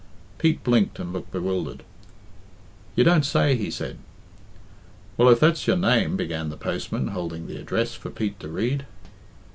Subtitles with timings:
[0.39, 1.83] Pete blinked and looked bewildered.
[2.95, 3.99] "You don't say!" he said.
[5.15, 8.87] "Well, if that's your name," began the postman, holding the address for Pete to read.